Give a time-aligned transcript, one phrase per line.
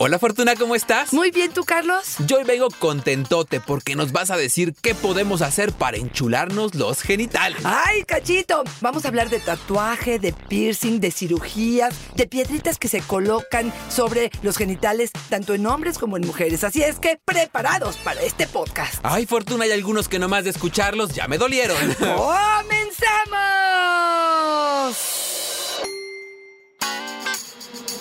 [0.00, 1.12] Hola Fortuna, ¿cómo estás?
[1.12, 2.18] Muy bien, ¿tú, Carlos?
[2.24, 7.02] Yo hoy vengo contentote porque nos vas a decir qué podemos hacer para enchularnos los
[7.02, 7.58] genitales.
[7.64, 8.62] ¡Ay, cachito!
[8.80, 14.30] Vamos a hablar de tatuaje, de piercing, de cirugías, de piedritas que se colocan sobre
[14.42, 16.62] los genitales, tanto en hombres como en mujeres.
[16.62, 19.00] Así es que preparados para este podcast.
[19.02, 21.76] Ay, Fortuna, hay algunos que nomás de escucharlos ya me dolieron.
[21.98, 22.68] ¡Comenzamos!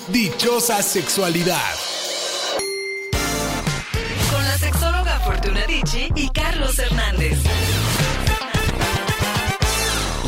[0.09, 1.86] Dichosa sexualidad.
[5.69, 7.37] Y Carlos Hernández.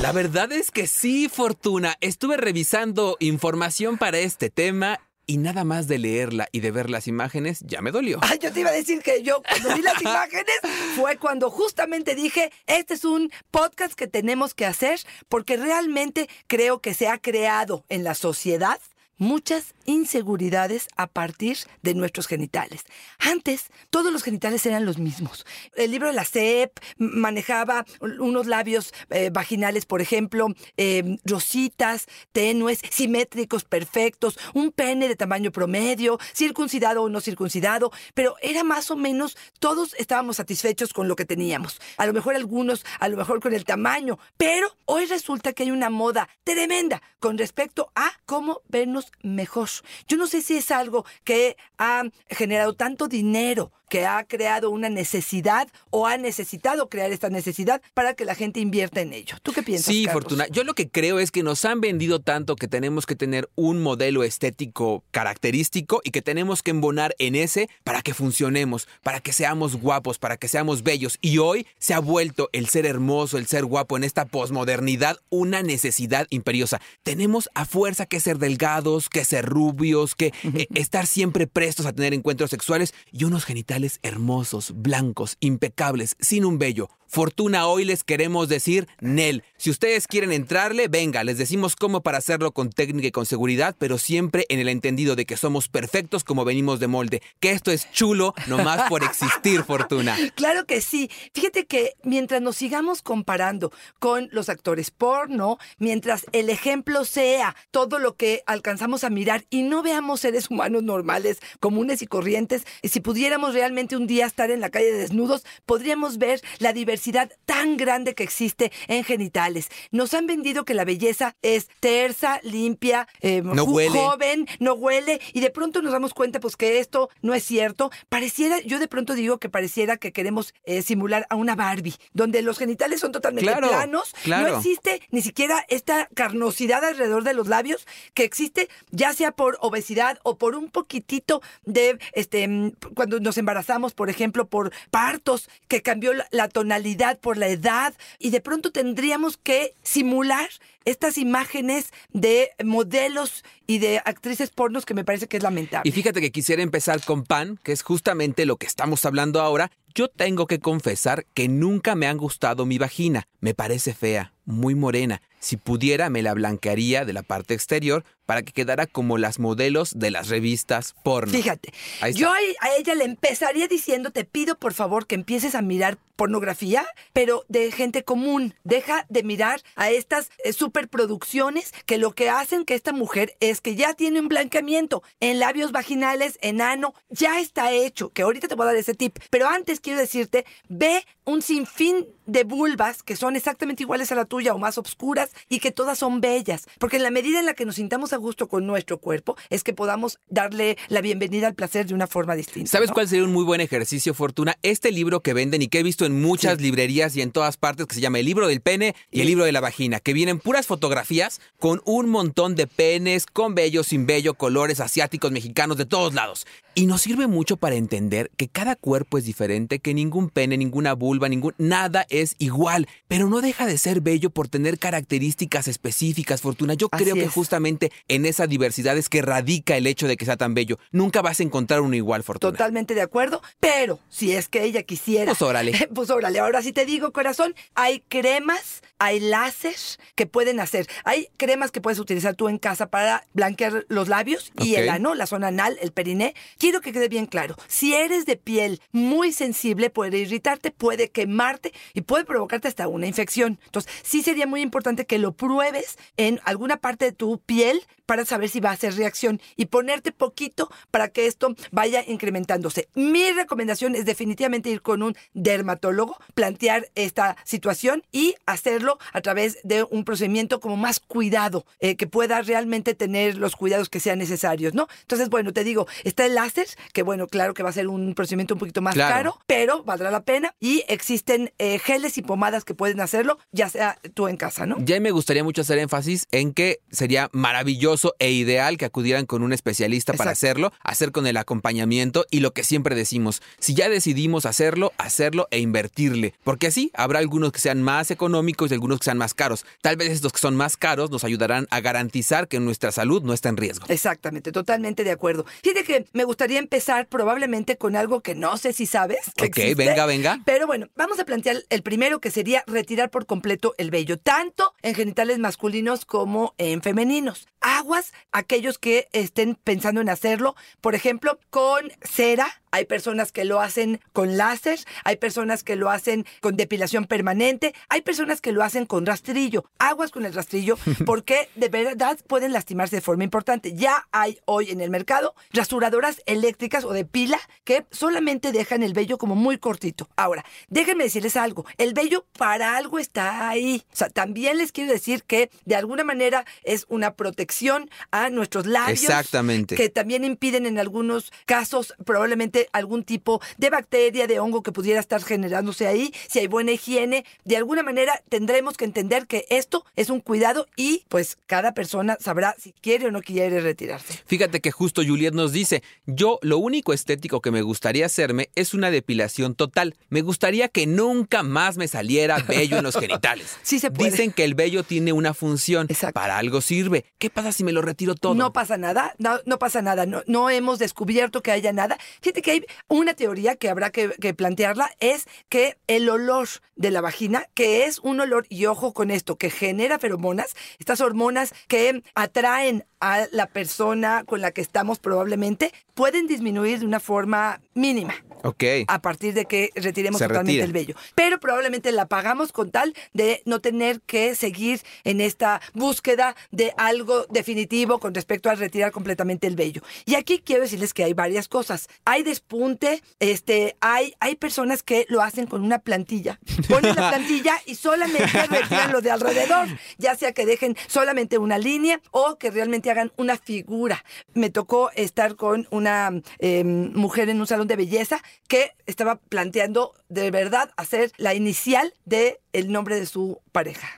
[0.02, 1.96] La verdad es que sí, Fortuna.
[2.02, 7.08] Estuve revisando información para este tema y nada más de leerla y de ver las
[7.08, 8.20] imágenes ya me dolió.
[8.22, 10.56] Ay, yo te iba a decir que yo cuando vi las imágenes
[10.96, 16.82] fue cuando justamente dije, este es un podcast que tenemos que hacer porque realmente creo
[16.82, 18.80] que se ha creado en la sociedad
[19.20, 22.84] muchas inseguridades a partir de nuestros genitales.
[23.20, 25.46] Antes, todos los genitales eran los mismos.
[25.76, 32.80] El libro de la CEP manejaba unos labios eh, vaginales, por ejemplo, eh, rositas, tenues,
[32.90, 38.96] simétricos, perfectos, un pene de tamaño promedio, circuncidado o no circuncidado, pero era más o
[38.96, 41.80] menos, todos estábamos satisfechos con lo que teníamos.
[41.98, 45.72] A lo mejor algunos, a lo mejor con el tamaño, pero hoy resulta que hay
[45.72, 49.70] una moda tremenda con respecto a cómo vernos mejor.
[50.08, 54.90] Yo no sé si es algo que ha generado tanto dinero, que ha creado una
[54.90, 59.38] necesidad o ha necesitado crear esta necesidad para que la gente invierta en ello.
[59.42, 59.94] ¿Tú qué piensas?
[59.94, 60.24] Sí, Carlos?
[60.24, 60.48] Fortuna.
[60.48, 63.82] Yo lo que creo es que nos han vendido tanto que tenemos que tener un
[63.82, 69.34] modelo estético característico y que tenemos que embonar en ese para que funcionemos, para que
[69.34, 71.18] seamos guapos, para que seamos bellos.
[71.22, 75.64] Y hoy se ha vuelto el ser hermoso, el ser guapo en esta posmodernidad una
[75.64, 76.80] necesidad imperiosa.
[77.04, 81.94] Tenemos a fuerza que ser delgados, que ser rubios, que eh, estar siempre prestos a
[81.94, 86.90] tener encuentros sexuales y unos genitales hermosos, blancos, impecables, sin un vello.
[87.12, 89.44] Fortuna, hoy les queremos decir Nel.
[89.58, 93.76] Si ustedes quieren entrarle, venga, les decimos cómo para hacerlo con técnica y con seguridad,
[93.80, 97.24] pero siempre en el entendido de que somos perfectos como venimos de molde.
[97.40, 100.16] Que esto es chulo nomás por existir, Fortuna.
[100.36, 101.10] Claro que sí.
[101.34, 107.98] Fíjate que mientras nos sigamos comparando con los actores porno, mientras el ejemplo sea todo
[107.98, 113.00] lo que alcanzamos a mirar y no veamos seres humanos normales, comunes y corrientes, si
[113.00, 118.16] pudiéramos realmente un día estar en la calle desnudos, podríamos ver la diversidad tan grande
[118.16, 119.70] que existe en genitales.
[119.92, 125.40] Nos han vendido que la belleza es tersa, limpia, eh, No joven, no huele, y
[125.40, 127.92] de pronto nos damos cuenta pues que esto no es cierto.
[128.10, 132.42] Pareciera, yo de pronto digo que pareciera que queremos eh, simular a una Barbie, donde
[132.42, 134.50] los genitales son totalmente Claro, planos, claro.
[134.50, 139.58] no existe ni siquiera esta carnosidad alrededor de los labios que existe ya sea por
[139.62, 143.59] obesidad o por un poquitito de este mm, cuando nos embarazamos,
[143.96, 149.38] por ejemplo, por partos que cambió la tonalidad por la edad y de pronto tendríamos
[149.38, 150.50] que simular
[150.86, 155.88] estas imágenes de modelos y de actrices pornos que me parece que es lamentable.
[155.88, 159.72] Y fíjate que quisiera empezar con pan, que es justamente lo que estamos hablando ahora.
[159.94, 163.28] Yo tengo que confesar que nunca me han gustado mi vagina.
[163.40, 165.22] Me parece fea, muy morena.
[165.40, 169.94] Si pudiera, me la blanquearía de la parte exterior para que quedara como las modelos
[169.98, 171.32] de las revistas porno.
[171.32, 171.72] Fíjate,
[172.14, 175.98] yo a a ella le empezaría diciendo, te pido por favor que empieces a mirar
[176.16, 178.54] pornografía, pero de gente común.
[178.66, 183.62] Deja de mirar a estas eh, superproducciones que lo que hacen que esta mujer es
[183.62, 188.50] que ya tiene un blanqueamiento en labios vaginales, en ano, ya está hecho, que ahorita
[188.50, 189.18] te voy a dar ese tip.
[189.30, 194.26] Pero antes quiero decirte, ve un sinfín de vulvas que son exactamente iguales a la
[194.26, 196.68] tuya o más obscuras y que todas son bellas.
[196.78, 199.64] Porque en la medida en la que nos sintamos a gusto con nuestro cuerpo, es
[199.64, 202.70] que podamos darle la bienvenida al placer de una forma distinta.
[202.70, 202.94] ¿Sabes ¿no?
[202.94, 204.56] cuál sería un muy buen ejercicio, Fortuna?
[204.62, 207.88] Este libro que venden y que he visto en muchas librerías y en todas partes,
[207.88, 210.40] que se llama El libro del pene y el libro de la vagina, que vienen
[210.40, 215.86] puras fotografías con un montón de penes, con vello, sin vello, colores asiáticos, mexicanos, de
[215.86, 216.46] todos lados.
[216.76, 220.94] Y nos sirve mucho para entender que cada cuerpo es diferente, que ningún pene, ninguna
[220.94, 225.68] vulva, ningún, nada es es igual, pero no deja de ser bello por tener características
[225.68, 226.74] específicas, Fortuna.
[226.74, 227.32] Yo Así creo que es.
[227.32, 230.78] justamente en esa diversidad es que radica el hecho de que sea tan bello.
[230.92, 232.52] Nunca vas a encontrar uno igual, Fortuna.
[232.52, 235.26] Totalmente de acuerdo, pero si es que ella quisiera.
[235.32, 235.90] Pues órale.
[236.00, 240.88] Pues órale, ahora sí te digo, corazón, hay cremas, hay láseres que pueden hacer.
[241.04, 245.16] Hay cremas que puedes utilizar tú en casa para blanquear los labios y el ano,
[245.16, 246.36] la zona anal, el periné.
[246.58, 247.56] Quiero que quede bien claro.
[247.68, 253.06] Si eres de piel muy sensible, puede irritarte, puede quemarte y puede provocarte hasta una
[253.06, 253.60] infección.
[253.66, 258.26] Entonces, sí sería muy importante que lo pruebes en alguna parte de tu piel para
[258.26, 262.88] saber si va a hacer reacción y ponerte poquito para que esto vaya incrementándose.
[262.96, 269.60] Mi recomendación es definitivamente ir con un dermatólogo, plantear esta situación y hacerlo a través
[269.64, 274.18] de un procedimiento como más cuidado, eh, que pueda realmente tener los cuidados que sean
[274.18, 274.88] necesarios, ¿no?
[275.02, 278.16] Entonces, bueno, te digo, está el láser, que bueno, claro que va a ser un
[278.16, 279.14] procedimiento un poquito más Claro.
[279.16, 283.68] caro, pero valdrá la pena y existen eh, geles y pomadas que pueden hacerlo, ya
[283.68, 284.78] sea tú en casa, ¿no?
[284.78, 289.42] Ya me gustaría mucho hacer énfasis en que sería maravilloso e ideal que acudieran con
[289.42, 293.90] un especialista para hacerlo, hacer con el acompañamiento y lo que siempre decimos, si ya
[293.90, 299.00] decidimos hacerlo, hacerlo e invertirle, porque así habrá algunos que sean más económicos y algunos
[299.00, 299.66] que sean más caros.
[299.82, 303.34] Tal vez estos que son más caros nos ayudarán a garantizar que nuestra salud no
[303.34, 303.88] está en riesgo.
[303.90, 305.44] Exactamente, totalmente de acuerdo.
[305.64, 309.32] Fíjate que me gustaría empezar probablemente con algo que no sé si sabes.
[309.36, 310.40] que Ok, existe, venga, venga.
[310.46, 314.74] Pero bueno, vamos a plantear el primero que sería retirar por completo el vello, tanto
[314.82, 317.48] en genitales masculinos como en femeninos.
[317.62, 322.62] Aguas aquellos que estén pensando en hacerlo, por ejemplo, con cera.
[322.72, 327.74] Hay personas que lo hacen con láser, hay personas que lo hacen con depilación permanente,
[327.90, 329.66] hay personas que lo hacen con rastrillo.
[329.80, 333.74] Aguas con el rastrillo porque de verdad pueden lastimarse de forma importante.
[333.74, 338.94] Ya hay hoy en el mercado rasuradoras eléctricas o de pila que solamente dejan el
[338.94, 340.10] vello como muy cortito.
[340.16, 343.84] Ahora, déjenme decirles algo, el vello para algo está ahí.
[343.92, 348.66] O sea, también les quiero decir que de alguna manera es una protección a nuestros
[348.66, 349.04] labios.
[349.04, 349.76] Exactamente.
[349.76, 355.00] Que también impiden en algunos casos probablemente algún tipo de bacteria, de hongo que pudiera
[355.00, 356.14] estar generándose ahí.
[356.28, 360.68] Si hay buena higiene, de alguna manera tendremos que entender que esto es un cuidado
[360.76, 364.14] y pues cada persona sabrá si quiere o no quiere retirarse.
[364.26, 368.74] Fíjate que justo Juliet nos dice, yo lo único estético que me gustaría hacerme es
[368.74, 369.96] una depilación total.
[370.10, 373.58] Me gustaría que nunca más me saliera vello en los genitales.
[373.62, 374.12] Sí se puede.
[374.12, 376.14] Dicen que el vello tiene una función, Exacto.
[376.14, 377.06] para algo sirve.
[377.18, 378.34] ¿Qué pasa si me lo retiro todo?
[378.36, 381.98] No pasa nada, no, no pasa nada, no, no hemos descubierto que haya nada.
[382.22, 386.92] Fíjate que hay una teoría que habrá que, que plantearla, es que el olor de
[386.92, 391.54] la vagina, que es un olor, y ojo con esto, que genera feromonas, estas hormonas
[391.68, 397.62] que atraen a la persona con la que estamos probablemente, pueden disminuir de una forma
[397.74, 398.64] mínima Ok.
[398.88, 400.66] a partir de que retiremos Se totalmente retire.
[400.66, 400.96] el vello.
[401.16, 406.74] Pero probablemente la pagamos con tal de no tener que seguir en esta búsqueda de
[406.78, 409.82] algo definitivo con respecto a retirar completamente el vello.
[410.06, 411.90] Y aquí quiero decirles que hay varias cosas.
[412.06, 416.40] Hay despunte, este, hay, hay personas que lo hacen con una plantilla.
[416.70, 421.58] Ponen la plantilla y solamente retiran lo de alrededor, ya sea que dejen solamente una
[421.58, 424.04] línea o que realmente hagan una figura.
[424.34, 429.94] Me tocó estar con una eh, mujer en un salón de belleza que estaba planteando
[430.08, 433.90] de verdad hacer la inicial de el nombre de su pareja.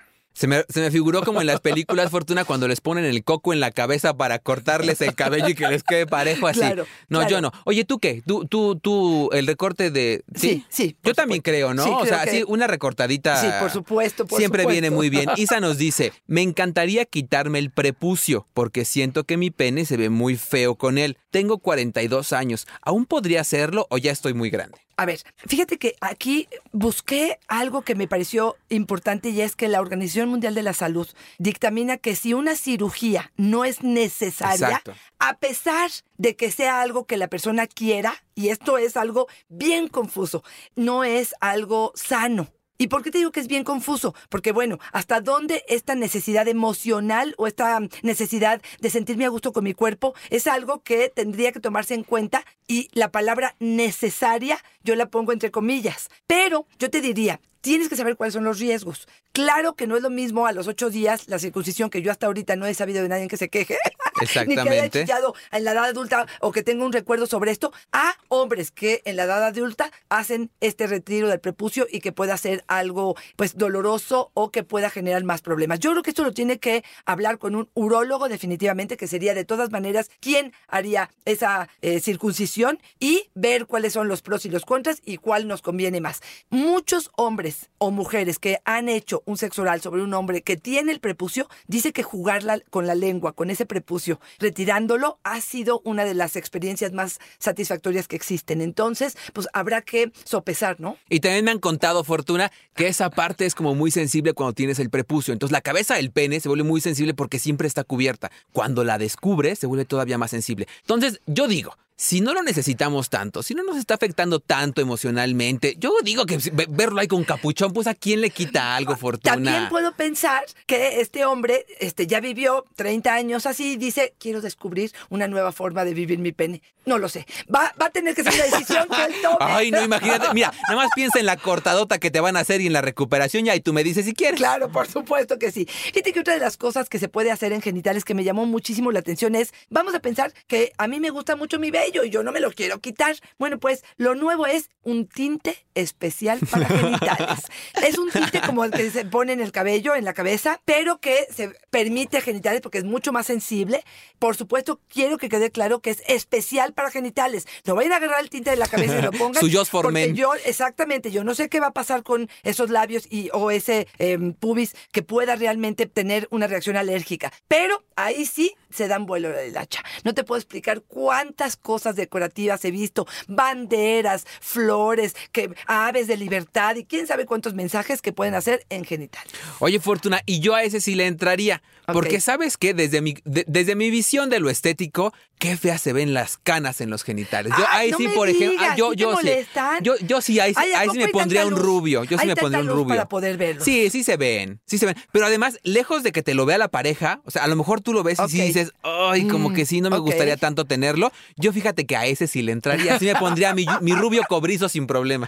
[0.41, 3.53] Se me, se me figuró como en las películas Fortuna cuando les ponen el coco
[3.53, 6.57] en la cabeza para cortarles el cabello y que les quede parejo así.
[6.61, 7.29] Claro, no, claro.
[7.29, 7.51] yo no.
[7.63, 8.23] Oye, ¿tú qué?
[8.25, 10.23] ¿Tú, tú, tú, el recorte de...
[10.33, 11.43] Sí, sí, Yo también supuesto.
[11.43, 11.83] creo, ¿no?
[11.83, 13.39] Sí, o sea, que- sí, una recortadita...
[13.39, 14.81] Sí, por supuesto, por siempre supuesto.
[14.81, 15.29] viene muy bien.
[15.37, 20.09] Isa nos dice, me encantaría quitarme el prepucio porque siento que mi pene se ve
[20.09, 21.17] muy feo con él.
[21.31, 22.67] Tengo 42 años.
[22.81, 24.77] ¿Aún podría hacerlo o ya estoy muy grande?
[24.97, 29.81] A ver, fíjate que aquí busqué algo que me pareció importante y es que la
[29.81, 31.07] Organización Mundial de la Salud
[31.39, 34.93] dictamina que si una cirugía no es necesaria, Exacto.
[35.17, 39.87] a pesar de que sea algo que la persona quiera, y esto es algo bien
[39.87, 40.43] confuso,
[40.75, 42.51] no es algo sano.
[42.81, 44.15] ¿Y por qué te digo que es bien confuso?
[44.27, 49.63] Porque bueno, ¿hasta dónde esta necesidad emocional o esta necesidad de sentirme a gusto con
[49.63, 52.43] mi cuerpo es algo que tendría que tomarse en cuenta?
[52.67, 56.09] Y la palabra necesaria yo la pongo entre comillas.
[56.25, 59.07] Pero yo te diría, tienes que saber cuáles son los riesgos.
[59.31, 62.25] Claro que no es lo mismo a los ocho días la circuncisión, que yo hasta
[62.25, 63.77] ahorita no he sabido de nadie que se queje.
[64.47, 67.71] ni que haya chillado en la edad adulta o que tenga un recuerdo sobre esto,
[67.91, 72.35] a hombres que en la edad adulta hacen este retiro del prepucio y que pueda
[72.37, 75.79] ser algo pues doloroso o que pueda generar más problemas.
[75.79, 79.45] Yo creo que esto lo tiene que hablar con un urólogo definitivamente, que sería de
[79.45, 84.65] todas maneras quien haría esa eh, circuncisión y ver cuáles son los pros y los
[84.65, 86.21] contras y cuál nos conviene más.
[86.49, 90.91] Muchos hombres o mujeres que han hecho un sexo oral sobre un hombre que tiene
[90.91, 96.05] el prepucio, dice que jugarla con la lengua, con ese prepucio, retirándolo, ha sido una
[96.05, 98.61] de las experiencias más satisfactorias que existen.
[98.61, 100.97] Entonces, pues habrá que sopesar, ¿no?
[101.09, 104.79] Y también me han contado, Fortuna, que esa parte es como muy sensible cuando tienes
[104.79, 105.33] el prepucio.
[105.33, 108.31] Entonces la cabeza del pene se vuelve muy sensible porque siempre está cubierta.
[108.51, 110.67] Cuando la descubres, se vuelve todavía más sensible.
[110.81, 115.75] Entonces, yo digo, si no lo necesitamos tanto, si no nos está afectando tanto emocionalmente,
[115.77, 119.33] yo digo que ve- verlo ahí con capuchón, pues a quién le quita algo, Fortuna.
[119.35, 124.41] También puedo pensar que este hombre este, ya vivió 30 años así y dice, quiero
[124.41, 126.63] descubrir una nueva forma de vivir mi pene.
[126.83, 127.27] No lo sé.
[127.53, 129.37] Va, va a tener que ser una decisión que él tome.
[129.39, 130.33] Ay, no, imagínate.
[130.33, 132.81] Mira, nada más piensa en la cortadota que te van a hacer y en la
[132.81, 134.39] recuperación ya, y tú me dices si quieres.
[134.39, 135.67] Claro, por supuesto que sí.
[135.69, 138.47] Fíjate que otra de las cosas que se puede hacer en genitales que me llamó
[138.47, 141.69] muchísimo la atención es, vamos a pensar que a mí me gusta mucho mi
[142.03, 143.15] y yo no me lo quiero quitar.
[143.37, 147.39] Bueno, pues lo nuevo es un tinte especial para genitales.
[147.85, 150.99] es un tinte como el que se pone en el cabello, en la cabeza, pero
[150.99, 153.83] que se permite genitales porque es mucho más sensible.
[154.19, 157.47] Por supuesto, quiero que quede claro que es especial para genitales.
[157.65, 159.41] No vayan a agarrar el tinte de la cabeza y lo pongan.
[159.41, 160.15] Su Joss for porque Men.
[160.15, 163.87] yo, exactamente, yo no sé qué va a pasar con esos labios y, o ese
[163.99, 167.31] em, pubis que pueda realmente tener una reacción alérgica.
[167.47, 169.83] Pero ahí sí se dan vuelo a la hilacha.
[170.03, 176.75] No te puedo explicar cuántas cosas decorativas he visto, banderas, flores, que aves de libertad
[176.75, 179.23] y quién sabe cuántos mensajes que pueden hacer en genital.
[179.59, 181.61] Oye, Fortuna, y yo a ese sí le entraría.
[181.91, 185.91] Porque sabes que desde mi, de- desde mi visión de lo estético, qué feas se
[185.91, 187.51] ven las canas en los genitales.
[187.57, 189.15] Yo Ay, ahí no sí, por ejemplo, ah, yo, ¿sí yo sí.
[189.15, 189.83] molestan?
[189.83, 192.05] Yo, yo sí, ahí, sí- Ay, ¿a ahí sí me pondría un rubio.
[192.05, 192.87] Yo sí me pondría un rubio.
[192.87, 193.65] para poder verlos.
[193.65, 194.61] Sí, sí se ven.
[194.65, 194.95] Sí se ven.
[195.11, 197.81] Pero además, lejos de que te lo vea la pareja, o sea, a lo mejor
[197.81, 198.47] tú lo ves y sí Ok.
[198.61, 201.11] Dices, ay, como Mm, que sí, no me gustaría tanto tenerlo.
[201.35, 202.97] Yo fíjate que a ese sí le entraría.
[202.99, 205.27] Sí me pondría mi, mi rubio cobrizo sin problema.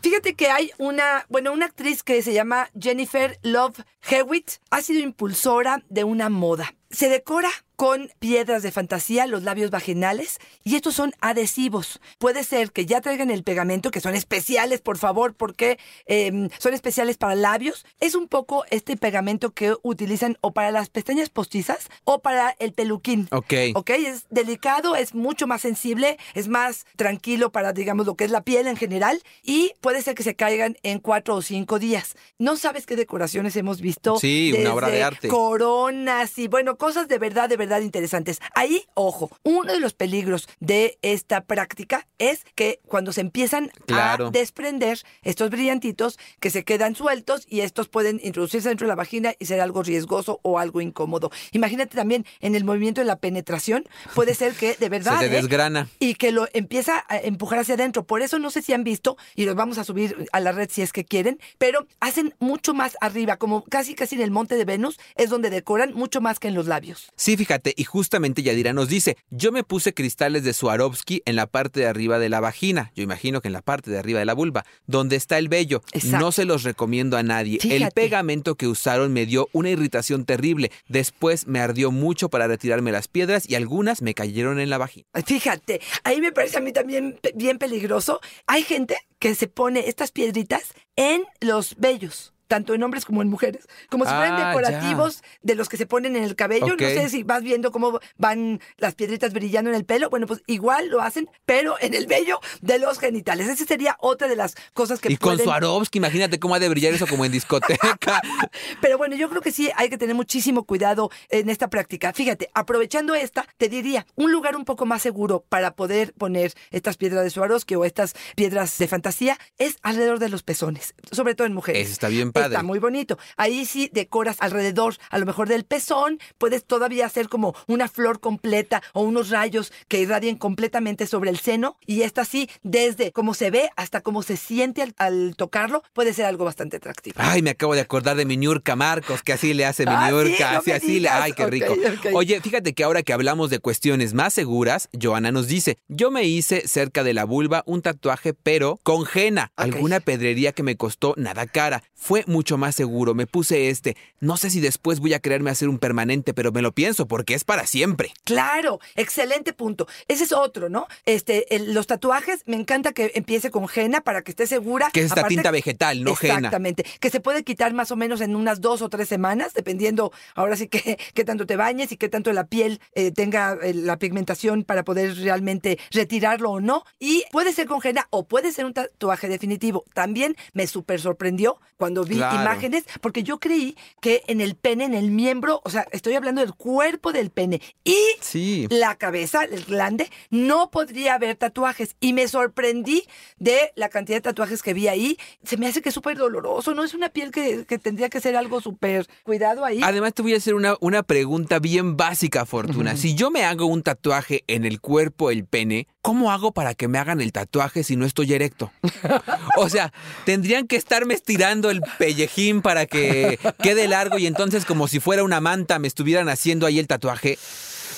[0.00, 5.00] Fíjate que hay una, bueno, una actriz que se llama Jennifer Love Hewitt, ha sido
[5.00, 6.74] impulsora de una moda.
[6.90, 12.00] Se decora con piedras de fantasía los labios vaginales y estos son adhesivos.
[12.18, 16.74] Puede ser que ya traigan el pegamento, que son especiales, por favor, porque eh, son
[16.74, 17.86] especiales para labios.
[18.00, 22.72] Es un poco este pegamento que utilizan o para las pestañas postizas o para el
[22.72, 23.28] peluquín.
[23.30, 23.54] Ok.
[23.76, 28.32] Ok, es delicado, es mucho más sensible, es más tranquilo para, digamos, lo que es
[28.32, 32.16] la piel en general y puede ser que se caigan en cuatro o cinco días.
[32.38, 34.18] No sabes qué decoraciones hemos visto.
[34.18, 35.28] Sí, una obra de arte.
[35.28, 38.40] Coronas y, bueno, cosas de verdad, de verdad interesantes.
[38.54, 44.28] Ahí, ojo, uno de los peligros de esta práctica es que cuando se empiezan Claro.
[44.28, 48.94] a desprender estos brillantitos que se quedan sueltos y estos pueden introducirse dentro de la
[48.96, 51.30] vagina y ser algo riesgoso o algo incómodo.
[51.52, 53.84] Imagínate también en el movimiento de la penetración,
[54.14, 55.18] puede ser que de verdad...
[55.20, 55.28] te ¿eh?
[55.28, 55.88] desgrana.
[55.98, 58.04] Y que lo empieza a empujar hacia adentro.
[58.04, 60.68] Por eso no sé si han visto, y los vamos a subir a la red
[60.70, 64.56] si es que quieren, pero hacen mucho más arriba, como casi casi en el monte
[64.56, 67.10] de Venus, es donde decoran mucho más que en los labios.
[67.16, 71.46] Sí, fíjate, y justamente Yadira nos dice, yo me puse cristales de Swarovski en la
[71.46, 74.24] parte de arriba de la vagina, yo imagino que en la parte de arriba de
[74.24, 75.82] la vulva, donde está el vello.
[75.92, 76.18] Exacto.
[76.18, 77.58] No se los recomiendo a nadie.
[77.62, 80.70] El pegamento que usaron me dio una irritación terrible.
[80.88, 85.06] Después me ardió mucho para retirarme las piedras y algunas me cayeron en la vagina.
[85.24, 88.20] Fíjate, ahí me parece a mí también bien peligroso.
[88.46, 92.32] Hay gente que se pone estas piedritas en los vellos.
[92.48, 95.86] Tanto en hombres como en mujeres, como si fueran Ah, decorativos de los que se
[95.86, 96.74] ponen en el cabello.
[96.74, 96.80] Ok.
[96.80, 100.10] No sé si vas viendo cómo van las piedritas brillando en el pelo.
[100.10, 103.48] Bueno, pues igual lo hacen, pero en el vello de los genitales.
[103.48, 106.94] Esa sería otra de las cosas que Y con Swarovski, imagínate cómo ha de brillar
[106.94, 108.20] eso como en discoteca.
[108.80, 112.12] Pero bueno, yo creo que sí hay que tener muchísimo cuidado en esta práctica.
[112.12, 116.96] Fíjate, aprovechando esta, te diría, un lugar un poco más seguro para poder poner estas
[116.96, 121.46] piedras de Swarovski o estas piedras de fantasía es alrededor de los pezones, sobre todo
[121.46, 121.82] en mujeres.
[121.82, 122.54] Eso está bien padre.
[122.54, 123.18] Está muy bonito.
[123.36, 128.20] Ahí sí decoras alrededor, a lo mejor del pezón, puedes todavía hacer como una flor
[128.20, 133.34] completa o unos rayos que irradien completamente sobre el seno y esta sí, desde cómo
[133.34, 137.16] se ve hasta cómo se siente al, al tocarlo, puede ser algo bastante atractivo.
[137.18, 140.08] Ay, me acabo de acordar de mi Niurka Marcos, que así le hace mi Ah,
[140.08, 141.08] sí, Niurka, no así, así le.
[141.08, 141.74] Ay, qué rico.
[142.12, 146.24] Oye, fíjate que ahora que hablamos de cuestiones más seguras, Joana nos dice: Yo me
[146.24, 149.08] hice cerca de la vulva un tatuaje, pero con Ok.
[149.56, 151.82] alguna pedrería que me costó nada cara.
[152.00, 153.14] Fue mucho más seguro.
[153.14, 153.96] Me puse este.
[154.20, 157.34] No sé si después voy a quererme hacer un permanente, pero me lo pienso porque
[157.34, 158.12] es para siempre.
[158.24, 159.88] Claro, excelente punto.
[160.06, 160.86] Ese es otro, ¿no?
[161.04, 164.90] Este, el- los tatuajes, me encanta que empiece con henna para que esté segura.
[164.92, 166.34] Que es esta Aparte- tinta vegetal, no henna.
[166.36, 166.84] Exactamente.
[167.00, 170.56] Que se puede quitar más o menos en unas dos o tres semanas, dependiendo ahora
[170.56, 173.98] sí que qué tanto te bañes y qué tanto la piel eh, tenga eh, la
[173.98, 176.84] pigmentación para poder realmente retirarlo o no.
[177.00, 179.84] Y puede ser con henna o puede ser un tatuaje definitivo.
[179.94, 182.40] También me súper sorprendió cuando vi Claro.
[182.42, 186.40] imágenes, porque yo creí que en el pene, en el miembro, o sea, estoy hablando
[186.40, 188.66] del cuerpo del pene y Sí.
[188.70, 191.96] la cabeza, el glande, no podría haber tatuajes.
[192.00, 193.04] Y me sorprendí
[193.38, 195.18] de la cantidad de tatuajes que vi ahí.
[195.44, 196.84] Se me hace que es súper doloroso, ¿no?
[196.84, 199.80] Es una piel que, que tendría que ser algo súper cuidado ahí.
[199.82, 202.96] Además, te voy a hacer una, una pregunta bien básica, Fortuna.
[202.96, 206.88] Si yo me hago un tatuaje en el cuerpo, el pene, ¿cómo hago para que
[206.88, 208.70] me hagan el tatuaje si no estoy erecto?
[209.56, 209.92] O sea,
[210.24, 215.22] tendrían que estarme estirando el pellejín para que quede largo y entonces como si fuera
[215.22, 217.38] una manta me estuvieran haciendo ahí el tatuaje.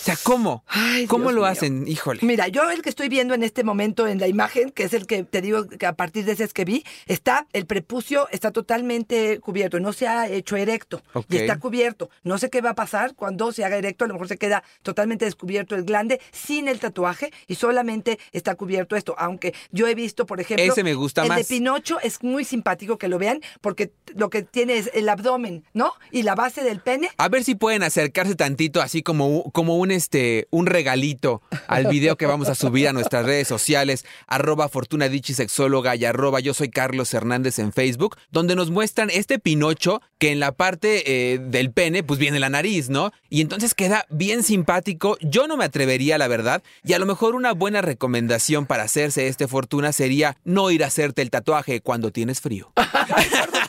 [0.00, 0.64] O sea, ¿cómo?
[0.66, 1.50] Ay, ¿Cómo Dios lo mío.
[1.50, 1.86] hacen?
[1.86, 2.20] Híjole.
[2.22, 5.06] Mira, yo el que estoy viendo en este momento en la imagen, que es el
[5.06, 8.50] que te digo que a partir de ese es que vi, está el prepucio está
[8.50, 12.08] totalmente cubierto, no se ha hecho erecto y está cubierto.
[12.22, 14.62] No sé qué va a pasar cuando se haga erecto, a lo mejor se queda
[14.82, 19.94] totalmente descubierto el glande sin el tatuaje y solamente está cubierto esto, aunque yo he
[19.94, 21.38] visto, por ejemplo, Ese me gusta el más.
[21.38, 25.64] de Pinocho es muy simpático que lo vean porque lo que tiene es el abdomen,
[25.74, 25.92] ¿no?
[26.10, 29.96] Y la base del pene A ver si pueden acercarse tantito, así como, como un,
[29.96, 35.08] este, un regalito al video que vamos a subir a nuestras redes sociales, arroba Fortuna
[35.22, 40.30] Sexóloga y arroba yo soy Carlos Hernández en Facebook, donde nos muestran este Pinocho que
[40.30, 43.12] en la parte eh, del pene, pues viene la nariz, ¿no?
[43.28, 45.16] Y entonces queda bien simpático.
[45.20, 49.26] Yo no me atrevería, la verdad, y a lo mejor una buena recomendación para hacerse
[49.28, 52.72] este Fortuna sería no ir a hacerte el tatuaje cuando tienes frío.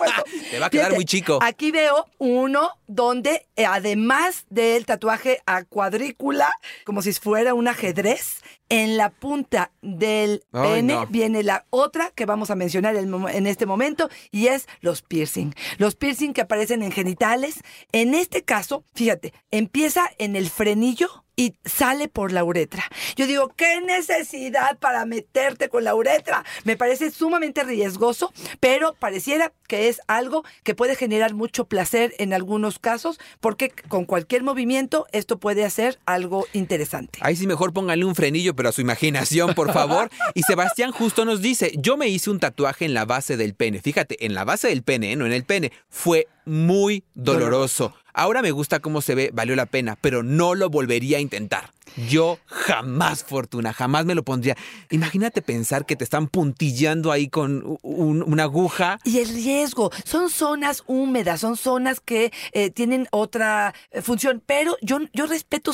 [0.51, 1.39] Te va a quedar Fíjate, muy chico.
[1.41, 6.51] Aquí veo uno donde, eh, además del tatuaje a cuadrícula,
[6.83, 11.07] como si fuera un ajedrez, en la punta del Ay, pene no.
[11.07, 15.53] viene la otra que vamos a mencionar el en este momento y es los piercing.
[15.77, 17.61] Los piercing que aparecen en genitales.
[17.93, 22.83] En este caso, fíjate, empieza en el frenillo y sale por la uretra.
[23.15, 26.43] Yo digo, ¿qué necesidad para meterte con la uretra?
[26.63, 32.33] Me parece sumamente riesgoso, pero pareciera que es algo que puede generar mucho placer en
[32.33, 37.19] algunos casos, porque con cualquier movimiento esto puede hacer algo interesante.
[37.21, 40.09] Ahí sí mejor pónganle un frenillo, pero a su imaginación, por favor.
[40.33, 43.81] Y Sebastián justo nos dice, yo me hice un tatuaje en la base del pene.
[43.81, 45.15] Fíjate, en la base del pene, ¿eh?
[45.15, 45.71] no en el pene.
[45.89, 47.93] Fue muy doloroso.
[48.13, 51.71] Ahora me gusta cómo se ve, valió la pena, pero no lo volvería a intentar.
[52.09, 54.55] Yo jamás, Fortuna, jamás me lo pondría.
[54.89, 58.99] Imagínate pensar que te están puntillando ahí con un- una aguja.
[59.05, 64.77] Y el riesgo, son zonas húmedas, son zonas que eh, tienen otra eh, función, pero
[64.81, 65.73] yo, yo respeto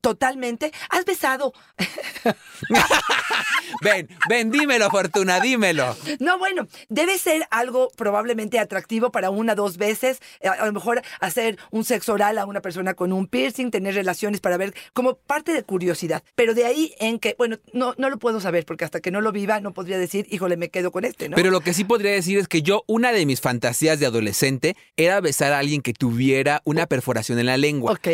[0.00, 0.72] totalmente.
[0.90, 1.52] ¿Has besado?
[3.82, 5.96] Ven, ven, dímelo, Fortuna, dímelo.
[6.20, 10.03] No, bueno, debe ser algo probablemente atractivo para una dos veces.
[10.10, 13.70] Eh, A, a lo mejor hacer un sexo oral a una persona con un piercing,
[13.70, 16.22] tener relaciones para ver como parte de curiosidad.
[16.34, 19.20] Pero de ahí en que, bueno, no, no lo puedo saber porque hasta que no
[19.20, 21.36] lo viva no podría decir, híjole, me quedo con este, ¿no?
[21.36, 24.76] Pero lo que sí podría decir es que yo, una de mis fantasías de adolescente
[24.96, 27.92] era besar a alguien que tuviera una perforación en la lengua.
[27.92, 28.08] Ok.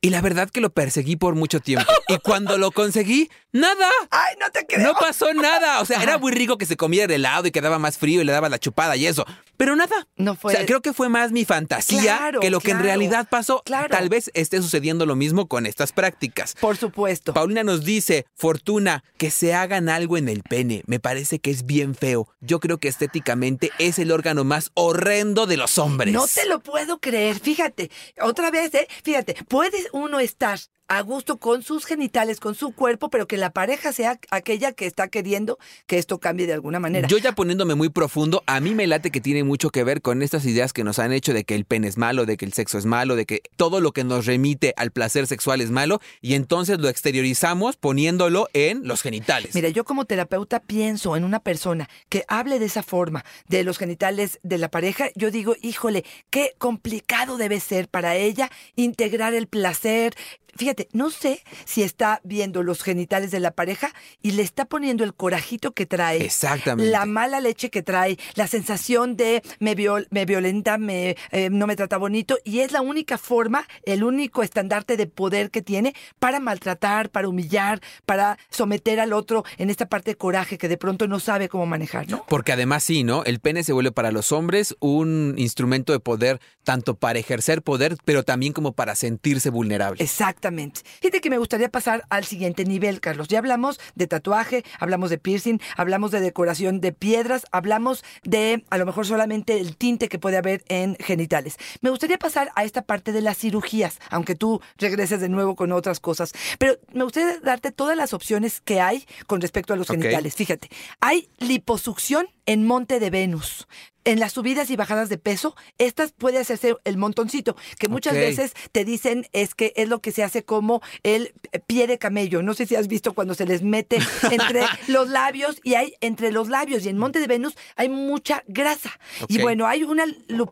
[0.00, 1.90] Y la verdad que lo perseguí por mucho tiempo.
[2.08, 3.28] Y cuando lo conseguí,
[3.60, 3.88] nada.
[4.10, 4.66] Ay, no te.
[4.78, 5.80] No pasó nada.
[5.80, 8.24] O sea, era muy rico que se comiera el helado y quedaba más frío y
[8.24, 9.24] le daba la chupada y eso.
[9.56, 10.06] Pero nada.
[10.16, 12.80] No fue- O sea, creo que fue más mi fantasía Claro, que lo que en
[12.82, 13.62] realidad pasó.
[13.64, 13.88] claro.
[13.88, 16.54] Tal vez esté sucediendo lo mismo con estas prácticas.
[16.60, 17.32] Por supuesto.
[17.32, 20.82] Paulina nos dice, Fortuna, que se hagan algo en el pene.
[20.86, 22.28] Me parece que es bien feo.
[22.40, 26.12] Yo creo que estéticamente es el órgano más horrendo de los hombres.
[26.12, 27.38] No te lo puedo creer.
[27.40, 27.90] Fíjate,
[28.20, 28.86] otra vez, ¿eh?
[29.04, 33.50] Fíjate, puede uno estar a gusto con sus genitales, con su cuerpo, pero que la
[33.50, 37.08] pareja sea aquella que está queriendo que esto cambie de alguna manera.
[37.08, 40.22] Yo ya poniéndome muy profundo, a mí me late que tiene mucho que ver con
[40.22, 42.52] estas ideas que nos han hecho de que el pene es malo, de que el
[42.52, 46.00] sexo es malo, de que todo lo que nos remite al placer sexual es malo
[46.20, 49.54] y entonces lo exteriorizamos poniéndolo en los genitales.
[49.54, 53.78] Mira, yo como terapeuta pienso en una persona que hable de esa forma de los
[53.78, 59.46] genitales de la pareja, yo digo, híjole, qué complicado debe ser para ella integrar el
[59.46, 60.14] placer.
[60.56, 63.92] Fíjate, no sé si está viendo los genitales de la pareja
[64.22, 66.24] y le está poniendo el corajito que trae.
[66.24, 66.90] Exactamente.
[66.90, 71.66] La mala leche que trae, la sensación de me, viol- me violenta, me, eh, no
[71.66, 75.94] me trata bonito y es la única forma, el único estandarte de poder que tiene
[76.18, 80.76] para maltratar, para humillar, para someter al otro en esta parte de coraje que de
[80.76, 82.24] pronto no sabe cómo manejar, ¿no?
[82.28, 83.24] Porque además sí, ¿no?
[83.24, 87.96] El pene se vuelve para los hombres un instrumento de poder, tanto para ejercer poder,
[88.04, 90.02] pero también como para sentirse vulnerable.
[90.46, 90.82] Exactamente.
[91.00, 93.26] Fíjate que me gustaría pasar al siguiente nivel, Carlos.
[93.26, 98.78] Ya hablamos de tatuaje, hablamos de piercing, hablamos de decoración de piedras, hablamos de a
[98.78, 101.56] lo mejor solamente el tinte que puede haber en genitales.
[101.80, 105.72] Me gustaría pasar a esta parte de las cirugías, aunque tú regreses de nuevo con
[105.72, 106.32] otras cosas.
[106.58, 110.36] Pero me gustaría darte todas las opciones que hay con respecto a los genitales.
[110.36, 113.66] Fíjate, hay liposucción en Monte de Venus.
[114.06, 118.54] En las subidas y bajadas de peso, estas puede hacerse el montoncito, que muchas veces
[118.70, 121.34] te dicen es que es lo que se hace como el
[121.66, 122.40] pie de camello.
[122.40, 123.98] No sé si has visto cuando se les mete
[124.30, 128.44] entre los labios y hay entre los labios y en Monte de Venus hay mucha
[128.46, 128.92] grasa.
[129.26, 130.04] Y bueno, hay una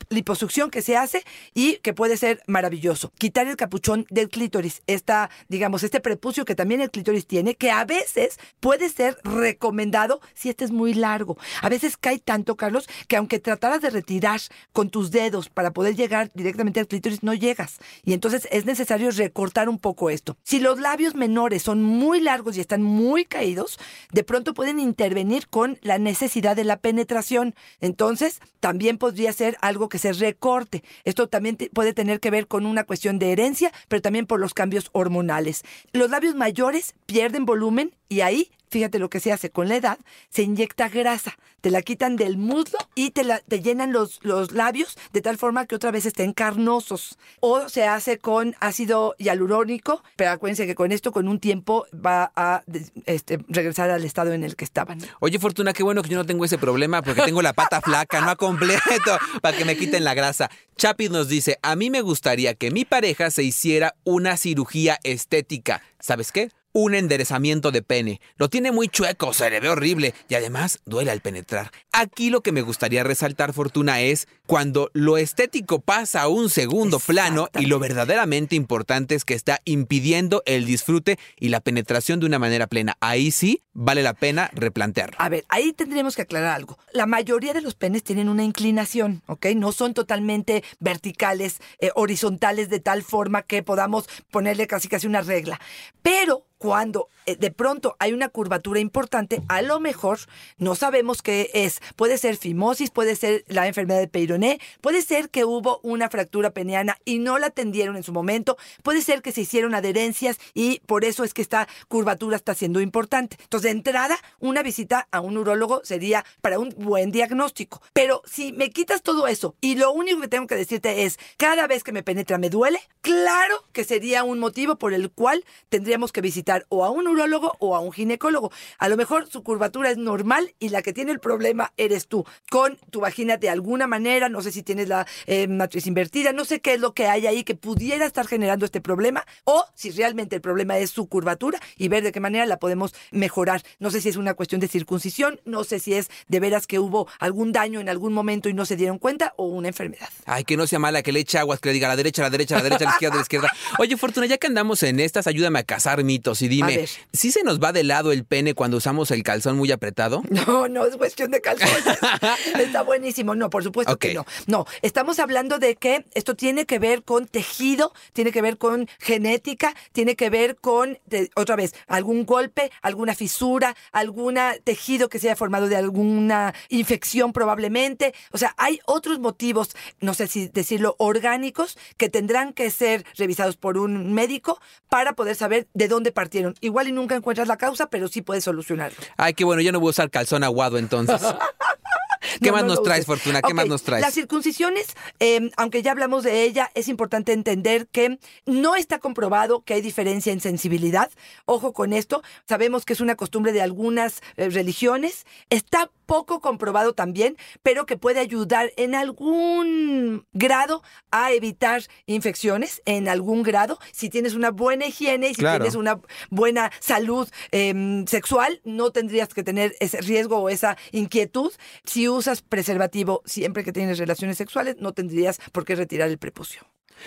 [0.08, 1.22] liposucción que se hace
[1.54, 3.12] y que puede ser maravilloso.
[3.18, 7.70] Quitar el capuchón del clítoris, esta, digamos, este prepucio que también el clítoris tiene, que
[7.70, 11.38] a veces puede ser recomendado si este es muy largo.
[11.62, 14.40] A veces cae tanto, Carlos, que aunque trataras de retirar
[14.72, 17.78] con tus dedos para poder llegar directamente al clítoris, no llegas.
[18.02, 20.36] Y entonces es necesario recortar un poco esto.
[20.42, 23.78] Si los labios menores son muy largos y están muy caídos,
[24.12, 27.54] de pronto pueden intervenir con la necesidad de la penetración.
[27.80, 30.82] Entonces, también podría ser algo que se recorte.
[31.04, 34.54] Esto también puede tener que ver con una cuestión de herencia, pero también por los
[34.54, 35.62] cambios hormonales.
[35.92, 39.98] Los labios mayores pierden volumen y ahí fíjate lo que se hace con la edad,
[40.30, 44.50] se inyecta grasa, te la quitan del muslo y te, la, te llenan los, los
[44.50, 47.16] labios de tal forma que otra vez estén carnosos.
[47.38, 52.32] O se hace con ácido hialurónico, pero acuérdense que con esto, con un tiempo, va
[52.34, 52.64] a
[53.06, 54.98] este, regresar al estado en el que estaban.
[55.20, 58.22] Oye, Fortuna, qué bueno que yo no tengo ese problema porque tengo la pata flaca,
[58.22, 60.50] no a completo, para que me quiten la grasa.
[60.76, 65.80] Chapis nos dice, a mí me gustaría que mi pareja se hiciera una cirugía estética.
[66.00, 66.50] ¿Sabes qué?
[66.76, 68.20] Un enderezamiento de pene.
[68.36, 71.70] Lo tiene muy chueco, se le ve horrible y además duele al penetrar.
[71.92, 76.98] Aquí lo que me gustaría resaltar, Fortuna, es cuando lo estético pasa a un segundo
[76.98, 82.26] plano y lo verdaderamente importante es que está impidiendo el disfrute y la penetración de
[82.26, 82.96] una manera plena.
[82.98, 85.16] Ahí sí vale la pena replantearlo.
[85.20, 86.76] A ver, ahí tendríamos que aclarar algo.
[86.92, 89.46] La mayoría de los penes tienen una inclinación, ¿ok?
[89.54, 95.22] No son totalmente verticales, eh, horizontales, de tal forma que podamos ponerle casi casi una
[95.22, 95.60] regla.
[96.02, 100.18] Pero cuando eh, de pronto hay una curvatura importante, a lo mejor
[100.58, 101.80] no sabemos qué es.
[101.96, 106.50] Puede ser fimosis, puede ser la enfermedad de Peyroné, puede ser que hubo una fractura
[106.50, 110.80] peneana y no la atendieron en su momento, puede ser que se hicieron adherencias y
[110.86, 113.36] por eso es que esta curvatura está siendo importante.
[113.42, 117.82] Entonces, de entrada, una visita a un urólogo sería para un buen diagnóstico.
[117.92, 121.66] Pero si me quitas todo eso y lo único que tengo que decirte es, cada
[121.66, 126.12] vez que me penetra me duele, claro que sería un motivo por el cual tendríamos
[126.12, 128.50] que visitar o a un urólogo o a un ginecólogo.
[128.78, 132.24] A lo mejor su curvatura es normal y la que tiene el problema eres tú.
[132.50, 136.44] Con tu vagina de alguna manera, no sé si tienes la eh, matriz invertida, no
[136.44, 139.90] sé qué es lo que hay ahí que pudiera estar generando este problema o si
[139.90, 143.62] realmente el problema es su curvatura y ver de qué manera la podemos mejorar.
[143.78, 146.78] No sé si es una cuestión de circuncisión, no sé si es de veras que
[146.78, 150.08] hubo algún daño en algún momento y no se dieron cuenta o una enfermedad.
[150.26, 152.22] Ay, que no sea mala, que le eche aguas, que le diga a la derecha,
[152.22, 153.52] a la derecha, a la derecha, a la izquierda, a la izquierda.
[153.78, 156.86] Oye, Fortuna, ya que andamos en estas, ayúdame a cazar mitos y dime.
[157.12, 160.22] ¿sí se nos va de lado el pene cuando usamos el calzón muy apretado?
[160.46, 161.84] No, no es cuestión de calzones.
[162.58, 163.34] Está buenísimo.
[163.34, 164.24] No, por supuesto que no.
[164.46, 168.88] No, estamos hablando de que esto tiene que ver con tejido, tiene que ver con
[168.98, 175.18] genética, tiene que ver con, de- otra vez, algún golpe, alguna fisura, algún tejido que
[175.18, 178.14] se haya formado de alguna infección probablemente.
[178.32, 179.70] O sea, hay otros motivos,
[180.00, 185.36] no sé si decirlo, orgánicos, que tendrán que ser revisados por un médico para poder
[185.36, 186.54] saber de dónde partieron.
[186.62, 188.96] Igual y nunca encuentras la causa, pero sí puedes solucionarlo.
[189.18, 191.20] Ay, qué bueno, yo no voy a usar calzón aguado entonces.
[192.42, 193.06] ¿Qué más no nos traes.
[193.06, 193.42] Fortuna?
[193.42, 194.02] ¿Qué más nos traes?
[194.02, 194.86] Las circuncisiones,
[195.20, 199.80] eh, aunque ya hablamos de ella, es importante entender que no está comprobado que hay
[199.82, 201.10] diferencia en sensibilidad.
[201.46, 202.22] Ojo con esto.
[202.48, 205.26] Sabemos que es una costumbre de algunas eh, religiones.
[205.50, 213.08] Está poco comprobado también, pero que puede ayudar en algún grado a evitar infecciones, en
[213.08, 213.78] algún grado.
[213.92, 215.58] Si tienes una buena higiene y si Claro.
[215.64, 221.52] tienes una buena salud em, sexual, no tendrías que tener ese riesgo o esa inquietud.
[221.84, 226.62] Si usas preservativo siempre que tienes relaciones sexuales, no tendrías por qué retirar el prepucio.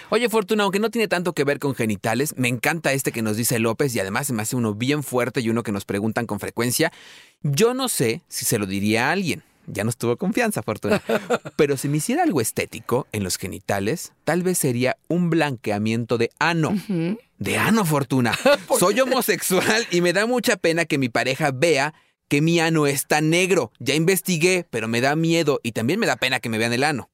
[0.10, 3.38] Oye, Fortuna, aunque no tiene tanto que ver con genitales, me encanta este que nos
[3.38, 6.26] dice López y además se me hace uno bien fuerte y uno que nos preguntan
[6.26, 6.92] con frecuencia.
[7.42, 9.44] Yo no sé si se lo diría a alguien.
[9.66, 11.02] Ya nos tuvo confianza, Fortuna.
[11.58, 16.32] Pero si me hiciera algo estético en los genitales, tal vez sería un blanqueamiento de
[16.40, 16.74] ano.
[17.38, 18.34] De ano, Fortuna.
[18.80, 21.94] Soy homosexual y me da mucha pena que mi pareja vea
[22.28, 23.72] que mi ano está negro.
[23.80, 26.84] Ya investigué, pero me da miedo y también me da pena que me vean el
[26.84, 27.10] ano.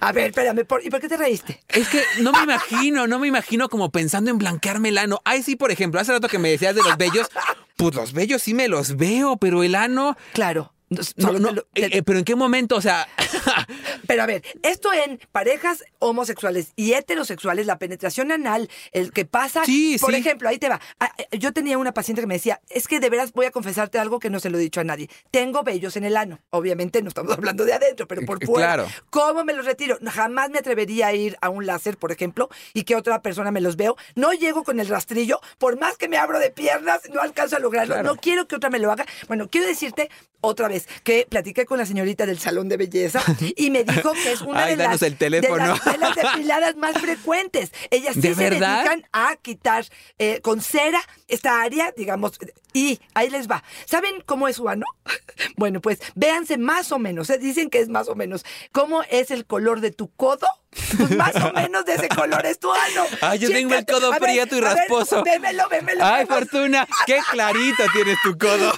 [0.00, 1.60] A ver, espérame, ¿por- ¿y por qué te reíste?
[1.68, 5.20] Es que no me imagino, no me imagino como pensando en blanquearme el ano.
[5.24, 7.28] Ay, sí, por ejemplo, hace rato que me decías de los vellos,
[7.76, 10.18] pues los vellos sí me los veo, pero el ano...
[10.34, 10.73] Claro.
[10.90, 12.76] No- No, no, eh, eh, pero ¿en qué momento?
[12.76, 13.06] O sea,
[14.06, 19.64] Pero a ver, esto en parejas homosexuales y heterosexuales, la penetración anal, el que pasa.
[19.64, 20.18] Sí, por sí.
[20.20, 20.80] ejemplo, ahí te va.
[21.00, 23.50] Ah, eh, Yo tenía una paciente que me decía, es que de veras voy a
[23.50, 25.08] confesarte algo que no se lo he dicho a nadie.
[25.30, 26.38] Tengo vellos en el ano.
[26.50, 28.74] Obviamente no estamos hablando de adentro, pero por fuera.
[28.74, 28.88] claro.
[29.10, 29.98] ¿Cómo me los retiro?
[30.04, 33.60] Jamás me atrevería a ir a un láser, por ejemplo, y que otra persona me
[33.60, 33.96] los veo.
[34.14, 37.58] No llego con el rastrillo, por más que me abro de piernas, no alcanzo a
[37.60, 37.94] lograrlo.
[37.94, 38.08] Claro.
[38.08, 39.06] No quiero que otra me lo haga.
[39.28, 40.10] Bueno, quiero decirte
[40.44, 43.22] otra vez que platiqué con la señorita del salón de belleza
[43.56, 45.56] y me dijo que es una Ay, de, las, el teléfono.
[45.56, 47.72] de las de las depiladas más frecuentes.
[47.90, 48.76] Ellas sí ¿De se verdad?
[48.78, 49.84] dedican a quitar
[50.18, 52.32] eh, con cera esta área, digamos,
[52.72, 53.62] y ahí les va.
[53.86, 54.86] ¿Saben cómo es su ano?
[55.56, 57.38] Bueno, pues véanse más o menos, ¿eh?
[57.38, 58.44] dicen que es más o menos.
[58.72, 60.46] ¿Cómo es el color de tu codo?
[60.96, 63.04] Pues más o menos de ese color es tu ano.
[63.20, 65.22] Ay, yo tengo el codo prieto y ver, rasposo.
[65.22, 66.04] vémelo, vémelo.
[66.04, 66.34] ay, vémelo.
[66.46, 68.72] Fortuna, qué clarito tienes tu codo.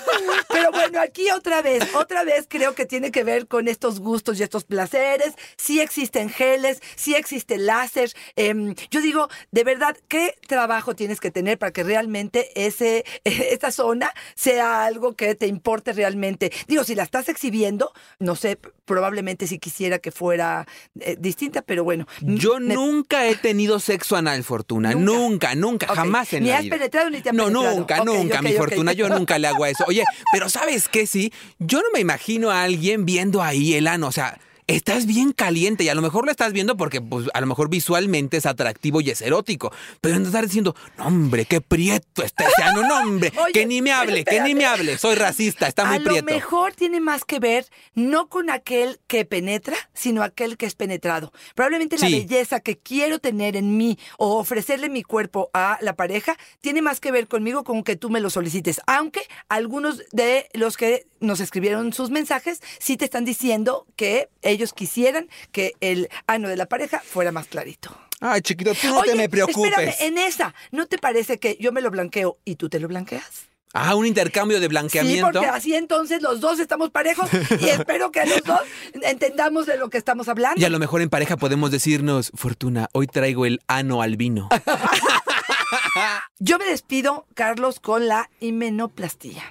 [0.49, 4.39] Pero bueno, aquí otra vez, otra vez creo que tiene que ver con estos gustos
[4.39, 5.35] y estos placeres.
[5.57, 8.13] Sí existen geles, sí existe láser.
[8.37, 13.71] Em, yo digo, de verdad, ¿qué trabajo tienes que tener para que realmente ese, esta
[13.71, 16.53] zona sea algo que te importe realmente?
[16.67, 20.67] Digo, si la estás exhibiendo, no sé, probablemente si quisiera que fuera
[21.01, 22.07] eh, distinta, pero bueno.
[22.23, 24.93] Yo me- nunca he tenido sexo anal, Fortuna.
[24.93, 25.05] Nunca.
[25.05, 25.97] Nunca, nunca, Ok.
[25.97, 26.77] jamás en Ni la has vida.
[26.77, 27.77] penetrado ni te han No, penetrado.
[27.77, 28.53] nunca, nunca, mi.
[28.53, 28.93] Fortuna.
[28.95, 29.85] Yo nunca le hago eso.
[29.87, 31.07] Oye, pero ¿sabes qué?
[31.07, 34.07] Sí, yo no me imagino a alguien viendo ahí el ano.
[34.07, 37.41] O sea, estás bien caliente y a lo mejor lo estás viendo porque, pues, a
[37.41, 39.73] lo mejor visualmente es atractivo y es erótico.
[40.01, 42.83] Pero no estar diciendo, no, hombre, qué prieto está ese ano.
[42.83, 44.99] No, hombre, Oye, que ni me hable, que ni me hable.
[44.99, 46.27] Soy racista, está muy a prieto.
[46.27, 50.75] lo mejor tiene más que ver no con aquel que penetra, sino aquel que es
[50.75, 51.33] penetrado.
[51.55, 52.13] Probablemente la Sí.
[52.27, 57.01] belleza que quiero tener en mí o ofrecerle mi cuerpo a la pareja tiene más
[57.01, 58.81] que ver conmigo con que tú me lo solicites.
[58.87, 64.73] Aunque algunos de los que nos escribieron sus mensajes sí te están diciendo que ellos
[64.73, 67.97] quisieran que el ano de la pareja fuera más clarito.
[68.21, 69.71] Ay, chiquito, tú no Oye, te me preocupes.
[69.73, 72.89] Espérame, en esa, ¿no te parece que yo me lo blanqueo y tú te lo
[72.89, 73.47] blanqueas?
[73.75, 75.31] Ah, un intercambio de Sí, blanqueamiento.
[75.33, 77.29] porque así entonces los dos estamos parejos
[77.61, 78.61] y espero que los dos
[79.03, 80.59] entendamos de lo que estamos hablando.
[80.59, 84.49] Y a lo mejor en pareja podemos decirnos, Fortuna, hoy traigo el ano al vino.
[86.39, 89.43] Yo me despido, Carlos, con la himenoplastía.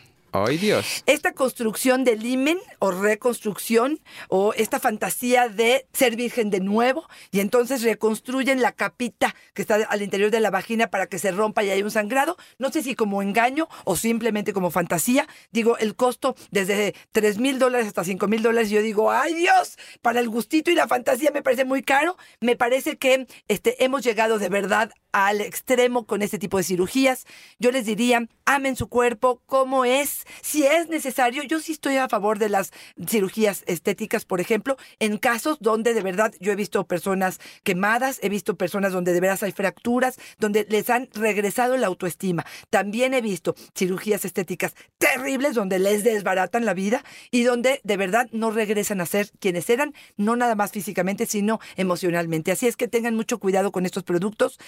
[0.44, 1.04] Ay, Dios.
[1.06, 7.40] Esta construcción del himen o reconstrucción o esta fantasía de ser virgen de nuevo y
[7.40, 11.64] entonces reconstruyen la capita que está al interior de la vagina para que se rompa
[11.64, 12.36] y haya un sangrado.
[12.58, 15.26] No sé si como engaño o simplemente como fantasía.
[15.52, 18.70] Digo, el costo desde 3 mil dólares hasta 5 mil dólares.
[18.70, 22.18] Yo digo, ay Dios, para el gustito y la fantasía me parece muy caro.
[22.42, 27.26] Me parece que este, hemos llegado de verdad al extremo con este tipo de cirugías.
[27.58, 30.26] Yo les diría, amen su cuerpo como es.
[30.42, 32.74] Si es necesario, yo sí estoy a favor de las
[33.08, 38.28] cirugías estéticas, por ejemplo, en casos donde de verdad yo he visto personas quemadas, he
[38.28, 42.46] visto personas donde de veras hay fracturas, donde les han regresado la autoestima.
[42.70, 48.28] También he visto cirugías estéticas terribles donde les desbaratan la vida y donde de verdad
[48.34, 52.52] no regresan a ser quienes eran, no nada más físicamente, sino emocionalmente.
[52.52, 54.60] Así es que tengan mucho cuidado con estos productos,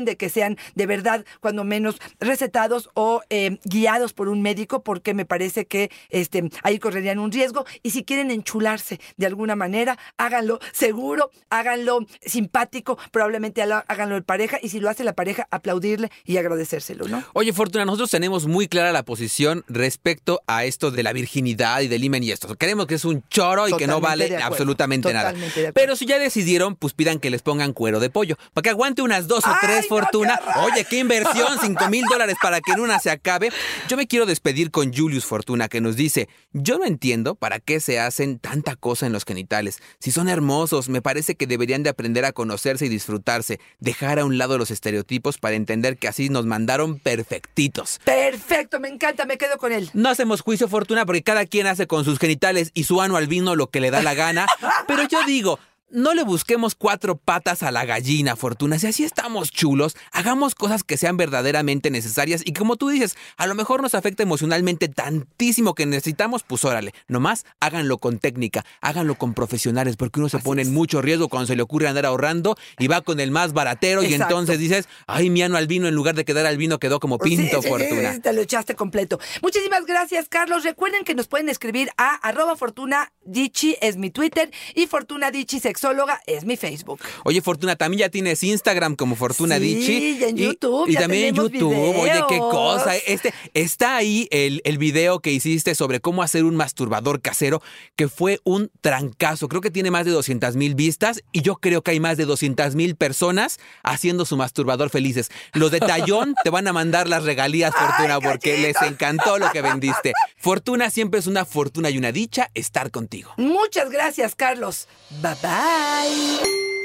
[0.00, 5.14] de que sean de verdad, cuando menos, recetados o eh, guiados por un médico, porque
[5.14, 7.64] me parece que este, ahí correrían un riesgo.
[7.82, 14.22] Y si quieren enchularse de alguna manera, háganlo seguro, háganlo simpático, probablemente há- háganlo en
[14.24, 17.22] pareja, y si lo hace la pareja, aplaudirle y agradecérselo, ¿no?
[17.34, 21.88] Oye, Fortuna, nosotros tenemos muy clara la posición respecto a esto de la virginidad y
[21.88, 22.48] del himen y esto.
[22.56, 25.30] Creemos que es un choro y que no vale absolutamente nada.
[25.32, 25.72] totalmente.
[25.72, 28.36] Pero si ya decidieron, pues pidan que les pongan cuero de pollo.
[28.54, 30.40] Para que aguante unas dos o ¡Ay, tres, Fortuna.
[30.64, 33.50] Oye, qué inversión, cinco mil dólares para que en una se acabe.
[33.88, 37.80] Yo me quiero despedir con Julius Fortuna, que nos dice, yo no entiendo para qué
[37.80, 39.80] se hacen tanta cosa en los genitales.
[39.98, 44.24] Si son hermosos, me parece que deberían de aprender a conocerse y disfrutarse, dejar a
[44.24, 48.00] un lado los estereotipos para entender que así nos mandaron perfectitos.
[48.04, 49.90] Perfecto, me encanta, me quedo con él.
[49.94, 53.26] No hacemos juicio fortuna porque cada quien hace con sus genitales y su ano al
[53.26, 54.46] vino lo que le da la gana.
[54.86, 55.58] Pero yo digo,
[55.92, 58.78] no le busquemos cuatro patas a la gallina, Fortuna.
[58.78, 63.46] Si así estamos chulos, hagamos cosas que sean verdaderamente necesarias y como tú dices, a
[63.46, 69.16] lo mejor nos afecta emocionalmente tantísimo que necesitamos, pues órale, nomás háganlo con técnica, háganlo
[69.16, 72.56] con profesionales, porque uno se pone en mucho riesgo cuando se le ocurre andar ahorrando
[72.78, 75.94] y va con el más baratero y entonces dices, ay, mi ano al vino, en
[75.94, 78.14] lugar de quedar al vino quedó como pinto, Sí, Fortuna.
[78.14, 79.20] sí, te lo echaste completo.
[79.42, 80.64] Muchísimas gracias, Carlos.
[80.64, 85.60] Recuerden que nos pueden escribir a arroba Fortuna Dichi, es mi Twitter, y Fortuna Dichi
[85.82, 87.00] Sexóloga es mi Facebook.
[87.24, 89.92] Oye, Fortuna, también ya tienes Instagram como Fortuna Sí, Dichi.
[90.20, 91.74] y en YouTube, Y, ya también en YouTube.
[91.98, 92.94] Oye, qué cosa.
[92.96, 97.60] Este, está ahí el, el video que hiciste sobre cómo hacer un masturbador casero,
[97.96, 99.48] que fue un trancazo.
[99.48, 102.26] Creo que tiene más de 200 mil vistas y yo creo que hay más de
[102.26, 105.30] 200 mil personas haciendo su masturbador felices.
[105.52, 109.62] Los de Tallón te van a mandar las regalías, Fortuna, porque les encantó lo que
[109.62, 110.12] vendiste.
[110.36, 113.32] Fortuna siempre es una fortuna y una dicha estar contigo.
[113.36, 114.86] Muchas gracias, Carlos.
[115.20, 115.34] Bye
[115.72, 116.81] bye.